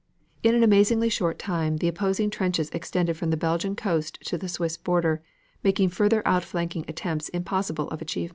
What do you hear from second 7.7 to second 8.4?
of achievement.